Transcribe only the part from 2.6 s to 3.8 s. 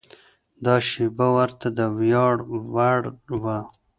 وړ وه.